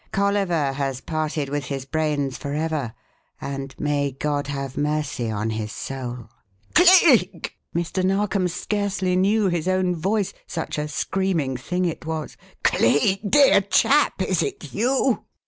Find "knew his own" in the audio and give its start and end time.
9.15-9.95